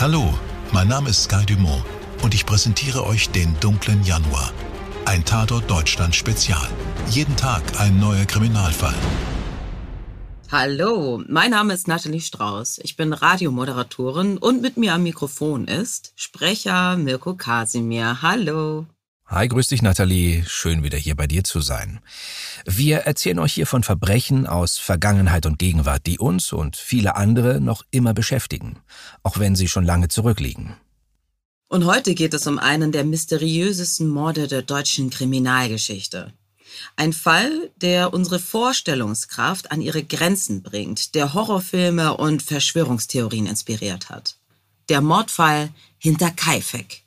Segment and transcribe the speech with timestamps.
[0.00, 0.34] Hallo,
[0.72, 1.84] mein Name ist Sky Dumont
[2.20, 4.52] und ich präsentiere euch den dunklen Januar.
[5.04, 6.68] Ein Tatort Deutschland Spezial.
[7.08, 8.94] Jeden Tag ein neuer Kriminalfall.
[10.50, 12.80] Hallo, mein Name ist Nathalie Strauß.
[12.82, 18.20] Ich bin Radiomoderatorin und mit mir am Mikrofon ist Sprecher Mirko Kasimir.
[18.20, 18.86] Hallo.
[19.26, 20.44] Hi, grüß dich, Nathalie.
[20.46, 22.00] Schön wieder hier bei dir zu sein.
[22.66, 27.58] Wir erzählen euch hier von Verbrechen aus Vergangenheit und Gegenwart, die uns und viele andere
[27.58, 28.80] noch immer beschäftigen,
[29.22, 30.76] auch wenn sie schon lange zurückliegen.
[31.68, 36.34] Und heute geht es um einen der mysteriösesten Morde der deutschen Kriminalgeschichte.
[36.96, 44.36] Ein Fall, der unsere Vorstellungskraft an ihre Grenzen bringt, der Horrorfilme und Verschwörungstheorien inspiriert hat.
[44.90, 47.03] Der Mordfall hinter Kaifek.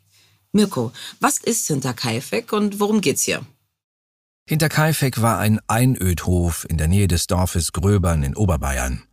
[0.51, 3.45] Mirko, was ist Hinterkaifeck und worum geht's hier?
[4.47, 9.03] Hinterkaifeck war ein Einödhof in der Nähe des Dorfes Gröbern in Oberbayern.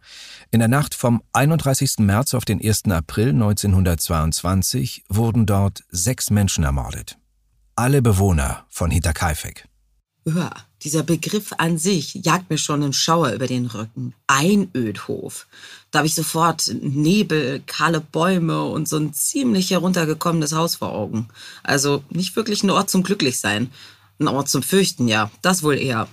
[0.53, 1.99] In der Nacht vom 31.
[1.99, 2.85] März auf den 1.
[2.91, 7.19] April 1922 wurden dort sechs Menschen ermordet.
[7.75, 9.67] Alle Bewohner von Hinterkaifeck.
[10.25, 10.53] Ja,
[10.85, 14.15] dieser Begriff an sich jagt mir schon einen Schauer über den Rücken.
[14.27, 15.47] Einödhof.
[15.91, 21.29] Da habe ich sofort Nebel, kahle Bäume und so ein ziemlich heruntergekommenes Haus vor Augen.
[21.63, 23.71] Also nicht wirklich ein Ort zum Glücklichsein.
[24.19, 25.31] Ein Ort zum Fürchten, ja.
[25.43, 26.07] Das wohl eher.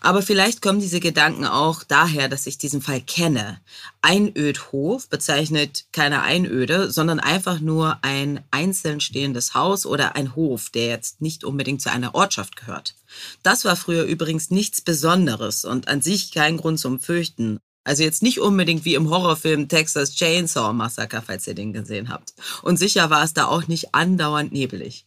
[0.00, 3.60] Aber vielleicht kommen diese Gedanken auch daher, dass ich diesen Fall kenne.
[4.02, 10.86] Einödhof bezeichnet keine Einöde, sondern einfach nur ein einzeln stehendes Haus oder ein Hof, der
[10.86, 12.94] jetzt nicht unbedingt zu einer Ortschaft gehört.
[13.42, 17.58] Das war früher übrigens nichts Besonderes und an sich kein Grund zum Fürchten.
[17.84, 22.34] Also jetzt nicht unbedingt wie im Horrorfilm Texas Chainsaw Massacre, falls ihr den gesehen habt.
[22.62, 25.06] Und sicher war es da auch nicht andauernd nebelig.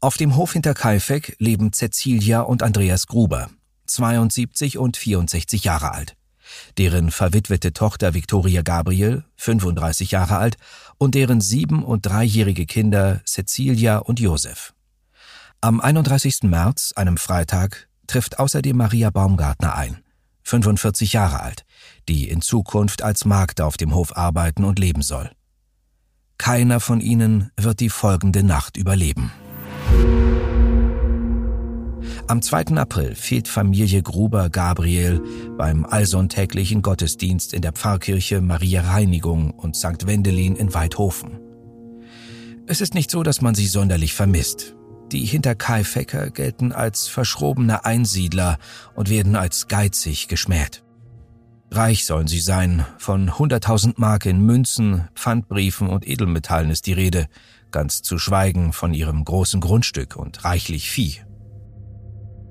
[0.00, 3.50] Auf dem Hof hinter Kaifek leben Cecilia und Andreas Gruber,
[3.86, 6.16] 72 und 64 Jahre alt.
[6.78, 10.56] Deren verwitwete Tochter Victoria Gabriel, 35 Jahre alt,
[10.98, 14.74] und deren sieben- und dreijährige Kinder Cecilia und Josef.
[15.60, 16.42] Am 31.
[16.42, 20.02] März, einem Freitag, trifft außerdem Maria Baumgartner ein,
[20.42, 21.64] 45 Jahre alt,
[22.08, 25.30] die in Zukunft als Magd auf dem Hof arbeiten und leben soll.
[26.36, 29.32] Keiner von ihnen wird die folgende Nacht überleben.
[32.26, 32.76] Am 2.
[32.78, 35.22] April fehlt Familie Gruber Gabriel
[35.58, 40.06] beim allsonntäglichen Gottesdienst in der Pfarrkirche Maria Reinigung und St.
[40.06, 41.38] Wendelin in Weidhofen.
[42.66, 44.74] Es ist nicht so, dass man sie sonderlich vermisst.
[45.12, 48.56] Die Hinterkaifecker gelten als verschrobene Einsiedler
[48.94, 50.82] und werden als geizig geschmäht.
[51.70, 57.26] Reich sollen sie sein, von 100.000 Mark in Münzen, Pfandbriefen und Edelmetallen ist die Rede,
[57.70, 61.20] ganz zu schweigen von ihrem großen Grundstück und reichlich Vieh.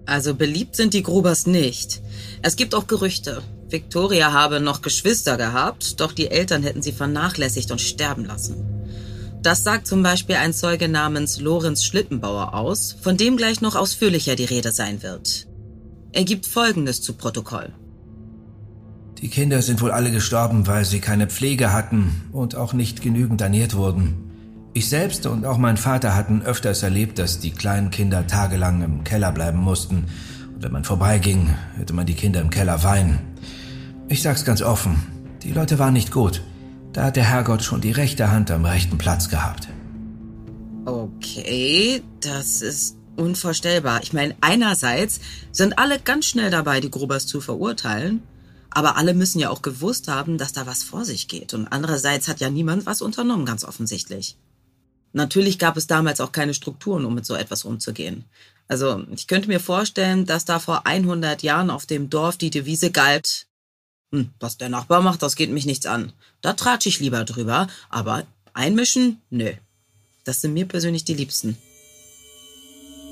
[0.05, 2.01] Also beliebt sind die Grubers nicht.
[2.41, 3.41] Es gibt auch Gerüchte.
[3.69, 8.55] Victoria habe noch Geschwister gehabt, doch die Eltern hätten sie vernachlässigt und sterben lassen.
[9.41, 14.35] Das sagt zum Beispiel ein Zeuge namens Lorenz Schlittenbauer aus, von dem gleich noch ausführlicher
[14.35, 15.47] die Rede sein wird.
[16.11, 17.73] Er gibt Folgendes zu Protokoll.
[19.21, 23.41] Die Kinder sind wohl alle gestorben, weil sie keine Pflege hatten und auch nicht genügend
[23.41, 24.32] ernährt wurden.
[24.75, 29.03] Ich selbst und auch mein Vater hatten öfters erlebt, dass die kleinen Kinder tagelang im
[29.03, 30.05] Keller bleiben mussten.
[30.55, 33.19] Und wenn man vorbeiging, hörte man die Kinder im Keller weinen.
[34.07, 35.03] Ich sag's ganz offen,
[35.43, 36.41] die Leute waren nicht gut.
[36.91, 39.67] Da hat der Herrgott schon die rechte Hand am rechten Platz gehabt.
[40.85, 44.01] Okay, das ist unvorstellbar.
[44.01, 45.19] Ich meine, einerseits
[45.51, 48.23] sind alle ganz schnell dabei, die Grubers zu verurteilen.
[48.71, 51.53] Aber alle müssen ja auch gewusst haben, dass da was vor sich geht.
[51.53, 54.35] Und andererseits hat ja niemand was unternommen, ganz offensichtlich.
[55.13, 58.25] Natürlich gab es damals auch keine Strukturen, um mit so etwas umzugehen.
[58.67, 62.91] Also ich könnte mir vorstellen, dass da vor 100 Jahren auf dem Dorf die Devise
[62.91, 63.45] galt,
[64.11, 66.11] hm, was der Nachbar macht, das geht mich nichts an.
[66.41, 69.53] Da tratsch ich lieber drüber, aber einmischen, nö.
[70.23, 71.57] Das sind mir persönlich die Liebsten.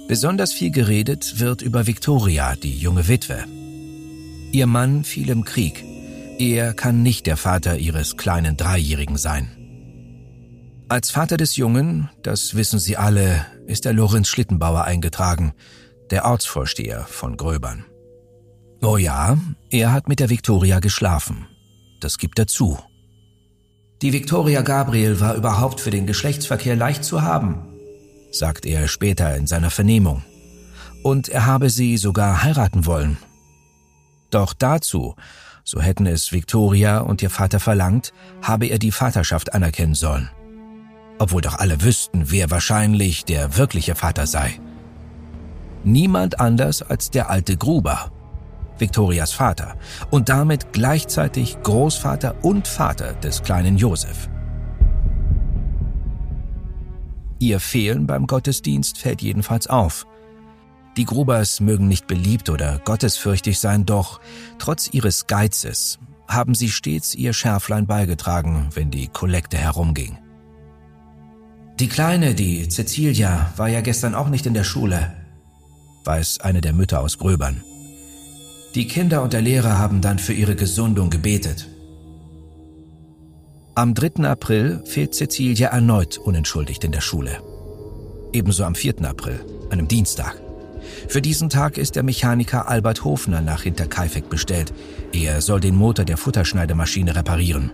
[0.07, 3.45] Besonders viel geredet wird über Victoria, die junge Witwe.
[4.51, 5.84] Ihr Mann fiel im Krieg.
[6.40, 9.60] Er kann nicht der Vater ihres kleinen Dreijährigen sein.
[10.91, 15.53] Als Vater des Jungen, das wissen Sie alle, ist der Lorenz Schlittenbauer eingetragen,
[16.09, 17.85] der Ortsvorsteher von Gröbern.
[18.82, 19.38] Oh ja,
[19.70, 21.47] er hat mit der Viktoria geschlafen.
[22.02, 22.78] Das gibt er zu.
[24.02, 27.70] Die Viktoria Gabriel war überhaupt für den Geschlechtsverkehr leicht zu haben,
[28.34, 30.23] sagt er später in seiner Vernehmung.
[31.03, 33.17] Und er habe sie sogar heiraten wollen.
[34.29, 35.16] Doch dazu,
[35.64, 38.11] so hätten es Viktoria und ihr Vater verlangt,
[38.41, 40.29] habe er die Vaterschaft anerkennen sollen
[41.22, 44.59] obwohl doch alle wüssten, wer wahrscheinlich der wirkliche Vater sei.
[45.84, 48.12] Niemand anders als der alte Gruber,
[48.79, 49.76] Viktorias Vater,
[50.09, 54.29] und damit gleichzeitig Großvater und Vater des kleinen Josef.
[57.38, 60.08] Ihr Fehlen beim Gottesdienst fällt jedenfalls auf.
[60.97, 64.20] Die Grubers mögen nicht beliebt oder gottesfürchtig sein, doch
[64.58, 70.18] trotz ihres Geizes haben sie stets ihr Schärflein beigetragen, wenn die Kollekte herumging.
[71.81, 75.13] Die Kleine, die Cecilia, war ja gestern auch nicht in der Schule,
[76.03, 77.63] weiß eine der Mütter aus Gröbern.
[78.75, 81.67] Die Kinder und der Lehrer haben dann für ihre Gesundung gebetet.
[83.73, 84.29] Am 3.
[84.29, 87.41] April fehlt Cecilia erneut unentschuldigt in der Schule.
[88.31, 89.01] Ebenso am 4.
[89.01, 90.39] April, einem Dienstag.
[91.07, 94.72] Für diesen Tag ist der Mechaniker Albert Hofner nach Hinterkaifeck bestellt.
[95.13, 97.72] Er soll den Motor der Futterschneidemaschine reparieren.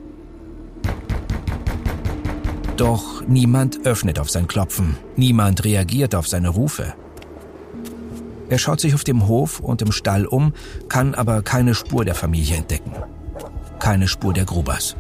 [2.78, 6.94] Doch niemand öffnet auf sein Klopfen, niemand reagiert auf seine Rufe.
[8.50, 10.54] Er schaut sich auf dem Hof und im Stall um,
[10.88, 12.92] kann aber keine Spur der Familie entdecken.
[13.80, 14.96] Keine Spur der Grubers.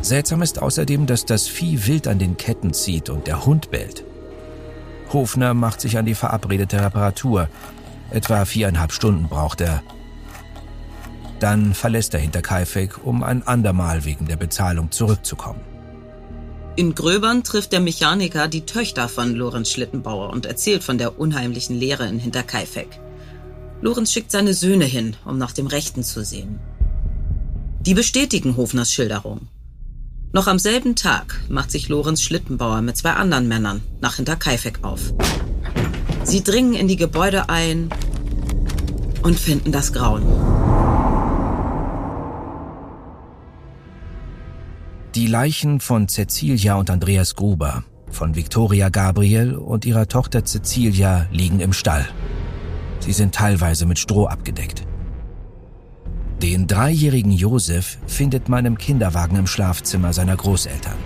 [0.00, 4.02] Seltsam ist außerdem, dass das Vieh wild an den Ketten zieht und der Hund bellt.
[5.12, 7.48] Hofner macht sich an die verabredete Reparatur.
[8.10, 9.82] Etwa viereinhalb Stunden braucht er.
[11.40, 15.75] Dann verlässt er Hinterkaifeck, um ein andermal wegen der Bezahlung zurückzukommen.
[16.76, 21.74] In Gröbern trifft der Mechaniker die Töchter von Lorenz Schlittenbauer und erzählt von der unheimlichen
[21.74, 23.00] Lehre in Hinterkaifeck.
[23.80, 26.58] Lorenz schickt seine Söhne hin, um nach dem Rechten zu sehen.
[27.80, 29.48] Die bestätigen Hofners Schilderung.
[30.32, 35.14] Noch am selben Tag macht sich Lorenz Schlittenbauer mit zwei anderen Männern nach Hinterkaifeck auf.
[36.24, 37.88] Sie dringen in die Gebäude ein
[39.22, 40.55] und finden das Grauen.
[45.16, 51.60] Die Leichen von Cecilia und Andreas Gruber, von Victoria Gabriel und ihrer Tochter Cecilia liegen
[51.60, 52.06] im Stall.
[53.00, 54.86] Sie sind teilweise mit Stroh abgedeckt.
[56.42, 60.98] Den dreijährigen Josef findet man im Kinderwagen im Schlafzimmer seiner Großeltern.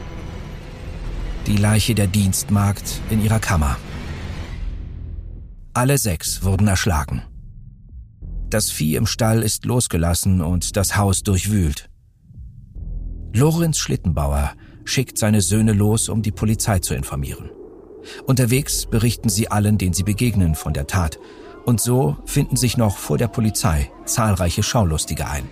[1.47, 3.77] Die Leiche der Dienstmagd in ihrer Kammer.
[5.73, 7.23] Alle sechs wurden erschlagen.
[8.49, 11.90] Das Vieh im Stall ist losgelassen und das Haus durchwühlt.
[13.33, 14.53] Lorenz Schlittenbauer
[14.85, 17.51] schickt seine Söhne los, um die Polizei zu informieren.
[18.27, 21.19] Unterwegs berichten sie allen, denen sie begegnen, von der Tat
[21.65, 25.49] und so finden sich noch vor der Polizei zahlreiche Schaulustige ein.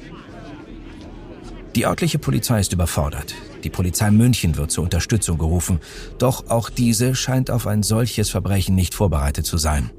[1.76, 3.34] Die örtliche Polizei ist überfordert.
[3.62, 5.80] Die Polizei München wird zur Unterstützung gerufen,
[6.18, 9.90] doch auch diese scheint auf ein solches Verbrechen nicht vorbereitet zu sein.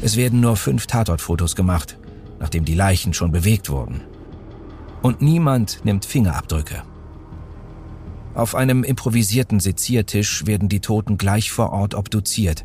[0.00, 1.98] Es werden nur fünf Tatortfotos gemacht,
[2.40, 4.00] nachdem die Leichen schon bewegt wurden.
[5.02, 6.82] Und niemand nimmt Fingerabdrücke.
[8.34, 12.64] Auf einem improvisierten Seziertisch werden die Toten gleich vor Ort obduziert.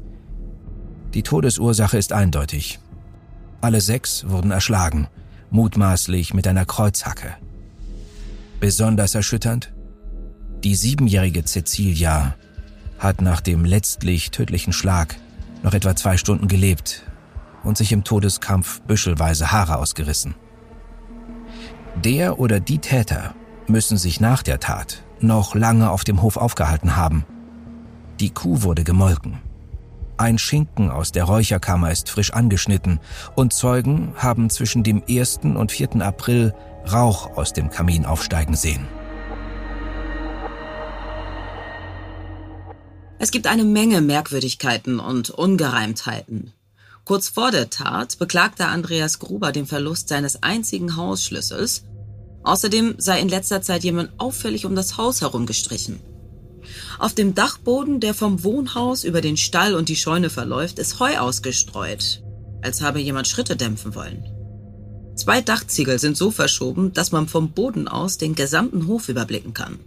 [1.14, 2.80] Die Todesursache ist eindeutig.
[3.60, 5.08] Alle sechs wurden erschlagen,
[5.50, 7.36] mutmaßlich mit einer Kreuzhacke.
[8.60, 9.74] Besonders erschütternd?
[10.64, 12.36] Die siebenjährige Cecilia
[13.00, 15.16] hat nach dem letztlich tödlichen Schlag
[15.64, 17.04] noch etwa zwei Stunden gelebt
[17.64, 20.36] und sich im Todeskampf büschelweise Haare ausgerissen.
[22.04, 23.34] Der oder die Täter
[23.68, 27.26] müssen sich nach der Tat noch lange auf dem Hof aufgehalten haben.
[28.20, 29.40] Die Kuh wurde gemolken.
[30.16, 33.00] Ein Schinken aus der Räucherkammer ist frisch angeschnitten
[33.36, 35.40] und Zeugen haben zwischen dem 1.
[35.56, 36.02] und 4.
[36.02, 36.54] April
[36.92, 38.88] Rauch aus dem Kamin aufsteigen sehen.
[43.18, 46.54] Es gibt eine Menge Merkwürdigkeiten und Ungereimtheiten.
[47.08, 51.84] Kurz vor der Tat beklagte Andreas Gruber den Verlust seines einzigen Hausschlüssels.
[52.44, 56.02] Außerdem sei in letzter Zeit jemand auffällig um das Haus herumgestrichen.
[57.00, 61.18] Auf dem Dachboden, der vom Wohnhaus über den Stall und die Scheune verläuft, ist Heu
[61.18, 62.24] ausgestreut,
[62.62, 64.26] als habe jemand Schritte dämpfen wollen.
[65.16, 69.80] Zwei Dachziegel sind so verschoben, dass man vom Boden aus den gesamten Hof überblicken kann.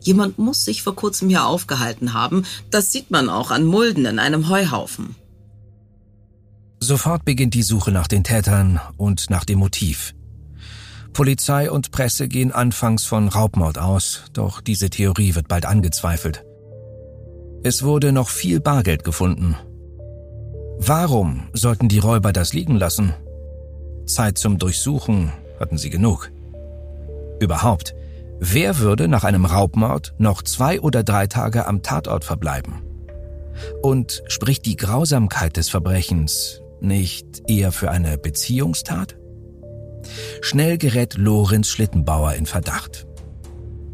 [0.00, 4.18] Jemand muss sich vor kurzem hier aufgehalten haben, das sieht man auch an Mulden in
[4.18, 5.14] einem Heuhaufen.
[6.84, 10.14] Sofort beginnt die Suche nach den Tätern und nach dem Motiv.
[11.14, 16.44] Polizei und Presse gehen anfangs von Raubmord aus, doch diese Theorie wird bald angezweifelt.
[17.62, 19.56] Es wurde noch viel Bargeld gefunden.
[20.76, 23.14] Warum sollten die Räuber das liegen lassen?
[24.04, 26.30] Zeit zum Durchsuchen hatten sie genug.
[27.40, 27.94] Überhaupt,
[28.40, 32.82] wer würde nach einem Raubmord noch zwei oder drei Tage am Tatort verbleiben?
[33.80, 39.16] Und spricht die Grausamkeit des Verbrechens nicht eher für eine Beziehungstat?
[40.40, 43.06] Schnell gerät Lorenz Schlittenbauer in Verdacht.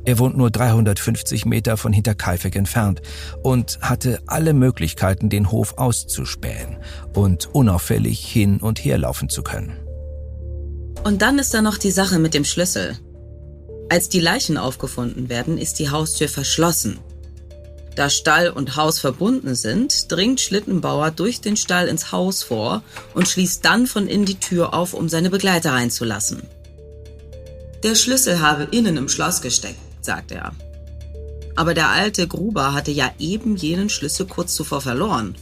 [0.05, 3.03] Er wohnt nur 350 Meter von Hinterkaifeck entfernt
[3.43, 6.79] und hatte alle Möglichkeiten, den Hof auszuspähen
[7.15, 9.77] und unauffällig hin und her laufen zu können.
[11.05, 12.99] Und dann ist da noch die Sache mit dem Schlüssel.
[13.89, 16.99] Als die Leichen aufgefunden werden, ist die Haustür verschlossen.
[17.97, 22.83] Da Stall und Haus verbunden sind, dringt Schlittenbauer durch den Stall ins Haus vor
[23.15, 26.43] und schließt dann von innen die Tür auf, um seine Begleiter reinzulassen.
[27.83, 30.53] Der Schlüssel habe innen im Schloss gesteckt, sagt er.
[31.57, 35.35] Aber der alte Gruber hatte ja eben jenen Schlüssel kurz zuvor verloren.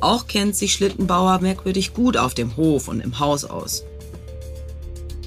[0.00, 3.84] Auch kennt sich Schlittenbauer merkwürdig gut auf dem Hof und im Haus aus.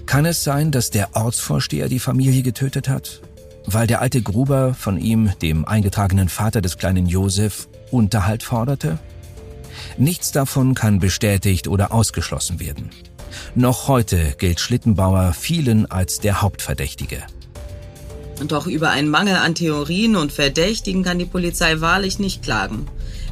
[0.05, 3.21] Kann es sein, dass der Ortsvorsteher die Familie getötet hat?
[3.65, 8.99] Weil der alte Gruber von ihm, dem eingetragenen Vater des kleinen Josef, Unterhalt forderte?
[9.97, 12.89] Nichts davon kann bestätigt oder ausgeschlossen werden.
[13.55, 17.23] Noch heute gilt Schlittenbauer vielen als der Hauptverdächtige.
[18.47, 22.87] Doch über einen Mangel an Theorien und Verdächtigen kann die Polizei wahrlich nicht klagen.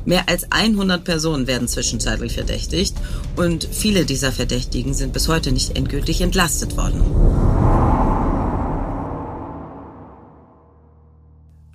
[0.06, 2.96] Mehr als 100 Personen werden zwischenzeitlich verdächtigt
[3.36, 7.04] und viele dieser Verdächtigen sind bis heute nicht endgültig entlastet worden.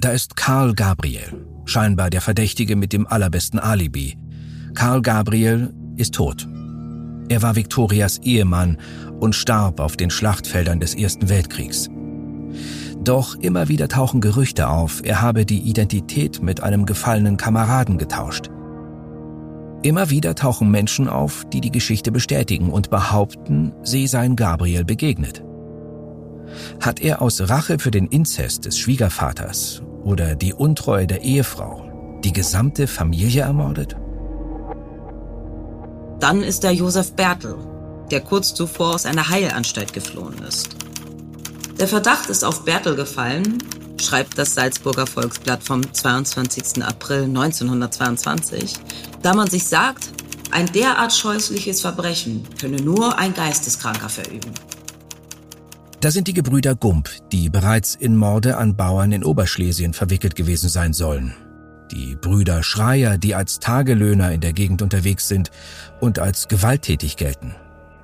[0.02, 4.18] Da ist Karl Gabriel, scheinbar der Verdächtige mit dem allerbesten Alibi.
[4.74, 6.48] Karl Gabriel ist tot.
[7.28, 8.78] Er war Viktorias Ehemann
[9.20, 11.88] und starb auf den Schlachtfeldern des Ersten Weltkriegs.
[12.98, 18.50] Doch immer wieder tauchen Gerüchte auf, er habe die Identität mit einem gefallenen Kameraden getauscht.
[19.84, 25.44] Immer wieder tauchen Menschen auf, die die Geschichte bestätigen und behaupten, sie seien Gabriel begegnet.
[26.80, 31.88] Hat er aus Rache für den Inzest des Schwiegervaters oder die Untreue der Ehefrau
[32.24, 33.96] die gesamte Familie ermordet?
[36.20, 37.56] Dann ist da Josef Bertel,
[38.10, 40.76] der kurz zuvor aus einer Heilanstalt geflohen ist.
[41.80, 43.58] Der Verdacht ist auf Bertel gefallen,
[44.00, 46.84] schreibt das Salzburger Volksblatt vom 22.
[46.84, 48.74] April 1922,
[49.22, 50.10] da man sich sagt,
[50.52, 54.52] ein derart scheußliches Verbrechen könne nur ein Geisteskranker verüben.
[56.02, 60.68] Da sind die Gebrüder Gump, die bereits in Morde an Bauern in Oberschlesien verwickelt gewesen
[60.68, 61.32] sein sollen.
[61.92, 65.52] Die Brüder Schreier, die als Tagelöhner in der Gegend unterwegs sind
[66.00, 67.54] und als gewalttätig gelten.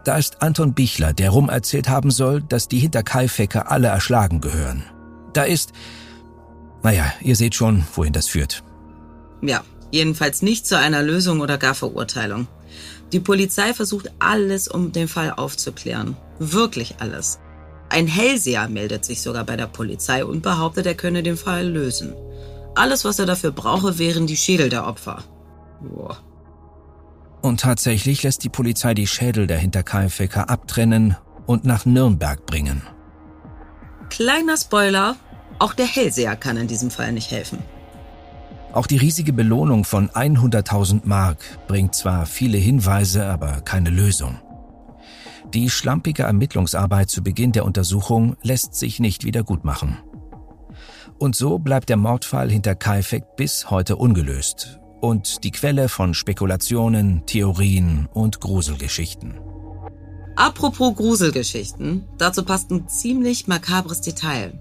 [0.05, 4.85] Da ist Anton Bichler, der rum erzählt haben soll, dass die Hinterkaifecker alle erschlagen gehören.
[5.33, 5.73] Da ist...
[6.85, 8.63] Naja, ihr seht schon, wohin das führt.
[9.43, 12.47] Ja, jedenfalls nicht zu einer Lösung oder gar Verurteilung.
[13.11, 16.17] Die Polizei versucht alles, um den Fall aufzuklären.
[16.39, 17.41] Wirklich alles.
[17.99, 22.15] Ein Hellseher meldet sich sogar bei der Polizei und behauptet, er könne den Fall lösen.
[22.77, 25.25] Alles, was er dafür brauche, wären die Schädel der Opfer.
[25.81, 26.19] Boah.
[27.43, 32.83] Und tatsächlich lässt die Polizei die Schädel der Hinterkaifecker abtrennen und nach Nürnberg bringen.
[34.11, 35.17] Kleiner Spoiler,
[35.59, 37.59] auch der Hellseher kann in diesem Fall nicht helfen.
[38.73, 44.39] Auch die riesige Belohnung von 100.000 Mark bringt zwar viele Hinweise, aber keine Lösung.
[45.55, 49.97] Die schlampige Ermittlungsarbeit zu Beginn der Untersuchung lässt sich nicht wiedergutmachen.
[51.19, 57.25] Und so bleibt der Mordfall hinter Kaifek bis heute ungelöst und die Quelle von Spekulationen,
[57.25, 59.41] Theorien und Gruselgeschichten.
[60.37, 64.53] Apropos Gruselgeschichten, dazu passt ein ziemlich makabres Detail.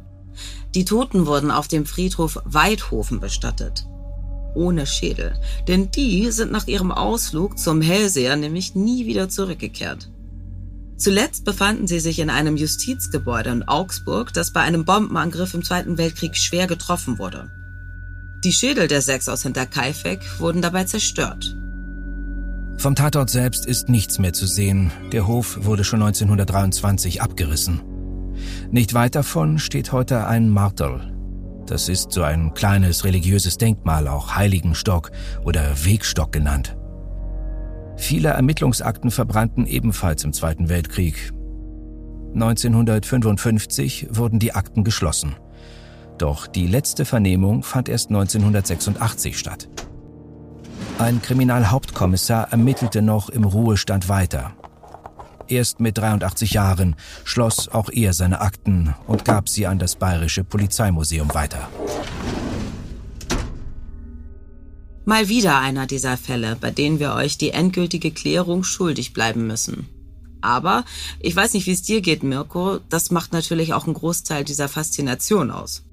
[0.74, 3.86] Die Toten wurden auf dem Friedhof Weidhofen bestattet.
[4.56, 10.10] Ohne Schädel, denn die sind nach ihrem Ausflug zum Hellseher nämlich nie wieder zurückgekehrt.
[10.98, 15.98] Zuletzt befanden sie sich in einem Justizgebäude in Augsburg, das bei einem Bombenangriff im Zweiten
[15.98, 17.51] Weltkrieg schwer getroffen wurde.
[18.44, 21.56] Die Schädel der sechs aus Hinterkaifeck wurden dabei zerstört.
[22.77, 24.92] Vom Tatort selbst ist nichts mehr zu sehen.
[25.12, 27.82] Der Hof wurde schon 1923 abgerissen.
[28.72, 31.13] Nicht weit davon steht heute ein Martel.
[31.66, 35.12] Das ist so ein kleines religiöses Denkmal, auch Heiligenstock
[35.44, 36.77] oder Wegstock genannt.
[37.98, 41.34] Viele Ermittlungsakten verbrannten ebenfalls im Zweiten Weltkrieg.
[42.34, 45.36] 1955 wurden die Akten geschlossen.
[46.18, 49.68] Doch die letzte Vernehmung fand erst 1986 statt.
[51.00, 54.54] Ein Kriminalhauptkommissar ermittelte noch im Ruhestand weiter.
[55.48, 60.44] Erst mit 83 Jahren schloss auch er seine Akten und gab sie an das Bayerische
[60.44, 61.70] Polizeimuseum weiter.
[65.08, 69.88] Mal wieder einer dieser Fälle, bei denen wir euch die endgültige Klärung schuldig bleiben müssen.
[70.42, 70.84] Aber
[71.22, 74.68] ich weiß nicht, wie es dir geht, Mirko, das macht natürlich auch einen Großteil dieser
[74.68, 75.86] Faszination aus.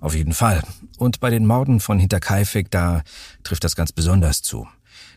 [0.00, 0.62] Auf jeden Fall.
[0.96, 3.02] Und bei den Morden von Hinterkaifeck, da
[3.42, 4.66] trifft das ganz besonders zu.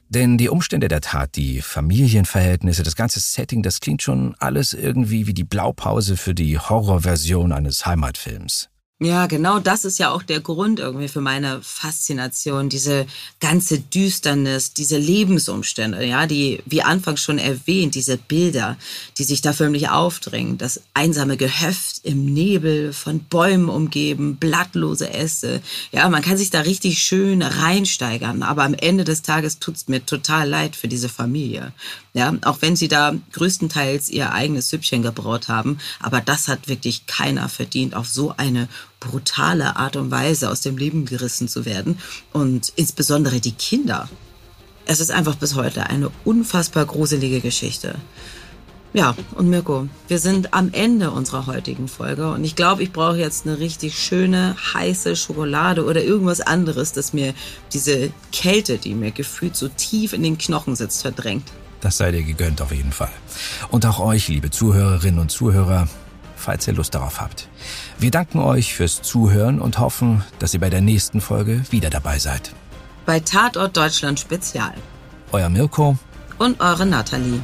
[0.09, 5.25] Denn die Umstände der Tat, die Familienverhältnisse, das ganze Setting, das klingt schon alles irgendwie
[5.25, 8.67] wie die Blaupause für die Horrorversion eines Heimatfilms.
[8.99, 13.05] Ja, genau das ist ja auch der Grund irgendwie für meine Faszination, diese
[13.39, 18.75] ganze Düsternis, diese Lebensumstände, ja, die, wie anfangs schon erwähnt, diese Bilder,
[19.19, 25.61] die sich da förmlich aufdrängen, das einsame Gehöft im Nebel, von Bäumen umgeben, blattlose Äste,
[25.91, 30.03] ja, man kann sich da richtig schön reinsteigern, aber am Ende des Tages tut's mir
[30.07, 31.71] total leid für diese Familie,
[32.15, 37.05] ja, auch wenn sie da größtenteils ihr eigenes Süppchen gebraut haben, aber das hat wirklich
[37.05, 38.67] keiner verdient, auf so eine
[38.99, 41.99] brutale Art und Weise aus dem Leben gerissen zu werden.
[42.33, 44.09] Und insbesondere die Kinder.
[44.85, 47.95] Es ist einfach bis heute eine unfassbar gruselige Geschichte.
[48.93, 53.17] Ja, und Mirko, wir sind am Ende unserer heutigen Folge und ich glaube, ich brauche
[53.17, 57.33] jetzt eine richtig schöne, heiße Schokolade oder irgendwas anderes, das mir
[57.73, 61.43] diese Kälte, die mir gefühlt so tief in den Knochen sitzt, verdrängt.
[61.81, 63.11] Das sei dir gegönnt auf jeden Fall.
[63.69, 65.87] Und auch euch, liebe Zuhörerinnen und Zuhörer,
[66.37, 67.49] falls ihr Lust darauf habt.
[67.99, 72.19] Wir danken euch fürs Zuhören und hoffen, dass ihr bei der nächsten Folge wieder dabei
[72.19, 72.51] seid.
[73.05, 74.73] Bei Tatort Deutschland Spezial.
[75.31, 75.97] Euer Mirko
[76.37, 77.41] und eure Nathalie.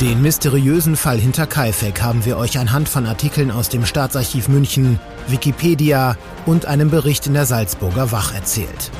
[0.00, 4.98] Den mysteriösen Fall hinter Kaifek haben wir euch anhand von Artikeln aus dem Staatsarchiv München,
[5.28, 8.90] Wikipedia und einem Bericht in der Salzburger Wach erzählt.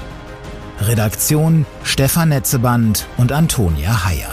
[0.80, 4.32] Redaktion Stefan Netzeband und Antonia Heyer.